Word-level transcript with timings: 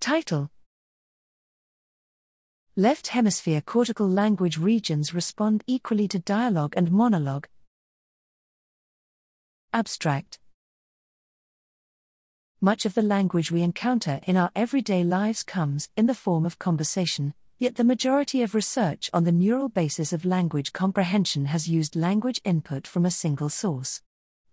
Title 0.00 0.48
Left 2.76 3.08
hemisphere 3.08 3.60
cortical 3.60 4.08
language 4.08 4.56
regions 4.56 5.12
respond 5.12 5.64
equally 5.66 6.06
to 6.06 6.20
dialogue 6.20 6.74
and 6.76 6.92
monologue. 6.92 7.48
Abstract 9.72 10.38
Much 12.60 12.86
of 12.86 12.94
the 12.94 13.02
language 13.02 13.50
we 13.50 13.62
encounter 13.62 14.20
in 14.24 14.36
our 14.36 14.52
everyday 14.54 15.02
lives 15.02 15.42
comes 15.42 15.88
in 15.96 16.06
the 16.06 16.14
form 16.14 16.46
of 16.46 16.60
conversation, 16.60 17.34
yet 17.58 17.74
the 17.74 17.84
majority 17.84 18.42
of 18.42 18.54
research 18.54 19.10
on 19.12 19.24
the 19.24 19.32
neural 19.32 19.68
basis 19.68 20.12
of 20.12 20.24
language 20.24 20.72
comprehension 20.72 21.46
has 21.46 21.68
used 21.68 21.96
language 21.96 22.40
input 22.44 22.86
from 22.86 23.04
a 23.04 23.10
single 23.10 23.48
source. 23.48 24.00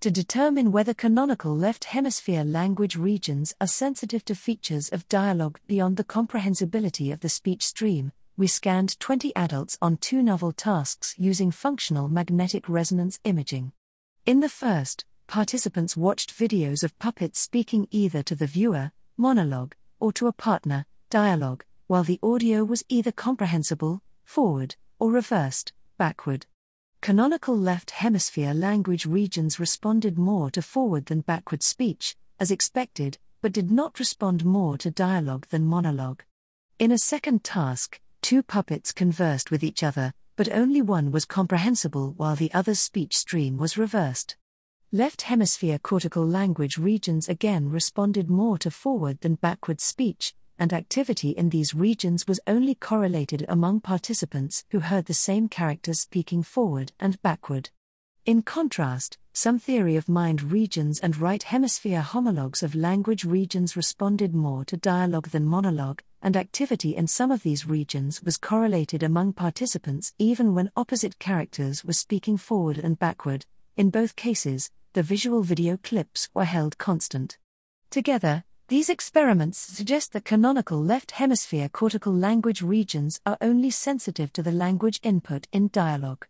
To 0.05 0.11
determine 0.11 0.71
whether 0.71 0.93
canonical 0.93 1.57
left 1.57 1.85
hemisphere 1.85 2.43
language 2.43 2.95
regions 2.95 3.55
are 3.59 3.65
sensitive 3.65 4.23
to 4.25 4.35
features 4.35 4.87
of 4.89 5.09
dialogue 5.09 5.59
beyond 5.65 5.97
the 5.97 6.03
comprehensibility 6.03 7.11
of 7.11 7.21
the 7.21 7.27
speech 7.27 7.65
stream, 7.65 8.11
we 8.37 8.45
scanned 8.45 8.99
20 8.99 9.35
adults 9.35 9.79
on 9.81 9.97
two 9.97 10.21
novel 10.21 10.51
tasks 10.51 11.15
using 11.17 11.49
functional 11.49 12.07
magnetic 12.07 12.69
resonance 12.69 13.17
imaging. 13.23 13.71
In 14.27 14.41
the 14.41 14.47
first, 14.47 15.05
participants 15.25 15.97
watched 15.97 16.37
videos 16.37 16.83
of 16.83 16.99
puppets 16.99 17.39
speaking 17.39 17.87
either 17.89 18.21
to 18.21 18.35
the 18.35 18.45
viewer, 18.45 18.91
monologue, 19.17 19.73
or 19.99 20.13
to 20.13 20.27
a 20.27 20.31
partner, 20.31 20.85
dialogue, 21.09 21.65
while 21.87 22.03
the 22.03 22.19
audio 22.21 22.63
was 22.63 22.85
either 22.89 23.11
comprehensible, 23.11 24.03
forward, 24.23 24.75
or 24.99 25.11
reversed, 25.11 25.73
backward. 25.97 26.45
Canonical 27.01 27.55
left 27.55 27.91
hemisphere 27.91 28.53
language 28.53 29.05
regions 29.05 29.59
responded 29.59 30.17
more 30.17 30.49
to 30.49 30.61
forward 30.61 31.05
than 31.05 31.21
backward 31.21 31.61
speech, 31.61 32.15
as 32.39 32.49
expected, 32.49 33.17
but 33.41 33.53
did 33.53 33.69
not 33.69 33.99
respond 33.99 34.43
more 34.43 34.77
to 34.77 34.89
dialogue 34.89 35.45
than 35.49 35.65
monologue. 35.65 36.23
In 36.79 36.91
a 36.91 36.97
second 36.97 37.43
task, 37.43 37.99
two 38.21 38.41
puppets 38.41 38.91
conversed 38.91 39.51
with 39.51 39.63
each 39.63 39.83
other, 39.83 40.13
but 40.35 40.51
only 40.51 40.81
one 40.81 41.11
was 41.11 41.25
comprehensible 41.25 42.13
while 42.17 42.35
the 42.35 42.51
other's 42.53 42.79
speech 42.79 43.15
stream 43.15 43.57
was 43.57 43.77
reversed. 43.77 44.35
Left 44.91 45.23
hemisphere 45.23 45.77
cortical 45.77 46.25
language 46.25 46.77
regions 46.77 47.29
again 47.29 47.69
responded 47.69 48.29
more 48.29 48.57
to 48.57 48.71
forward 48.71 49.21
than 49.21 49.35
backward 49.35 49.79
speech, 49.79 50.33
and 50.57 50.73
activity 50.73 51.31
in 51.31 51.49
these 51.49 51.73
regions 51.73 52.27
was 52.27 52.39
only 52.47 52.75
correlated 52.75 53.45
among 53.49 53.81
participants 53.81 54.63
who 54.71 54.79
heard 54.79 55.05
the 55.05 55.13
same 55.13 55.47
characters 55.47 56.01
speaking 56.01 56.43
forward 56.43 56.91
and 56.99 57.21
backward. 57.21 57.69
In 58.25 58.41
contrast, 58.41 59.17
some 59.33 59.59
theory 59.59 59.95
of 59.95 60.09
mind 60.09 60.41
regions 60.41 60.99
and 60.99 61.17
right 61.17 61.43
hemisphere 61.43 62.01
homologues 62.01 62.63
of 62.63 62.73
language 62.73 63.23
regions 63.23 63.75
responded 63.75 64.33
more 64.33 64.65
to 64.65 64.77
dialogue 64.77 65.29
than 65.29 65.45
monologue, 65.45 66.01
and 66.21 66.35
activity 66.35 66.95
in 66.95 67.05
some 67.05 67.31
of 67.31 67.43
these 67.43 67.67
regions 67.67 68.23
was 68.23 68.37
correlated 68.37 69.03
among 69.03 69.33
participants 69.33 70.13
even 70.17 70.55
when 70.55 70.71
opposite 70.75 71.19
characters 71.19 71.85
were 71.85 71.93
speaking 71.93 72.37
forward 72.37 72.79
and 72.79 72.97
backward. 72.97 73.45
In 73.77 73.89
both 73.89 74.15
cases, 74.15 74.71
the 74.93 75.03
visual 75.03 75.43
video 75.43 75.77
clips 75.77 76.29
were 76.33 76.45
held 76.45 76.77
constant. 76.77 77.37
Together, 77.91 78.45
these 78.67 78.89
experiments 78.89 79.59
suggest 79.59 80.11
that 80.13 80.25
canonical 80.25 80.81
left 80.81 81.11
hemisphere 81.11 81.69
cortical 81.69 82.11
language 82.11 82.63
regions 82.63 83.21
are 83.23 83.37
only 83.39 83.69
sensitive 83.69 84.33
to 84.33 84.41
the 84.41 84.51
language 84.51 84.99
input 85.03 85.47
in 85.51 85.69
dialogue. 85.71 86.25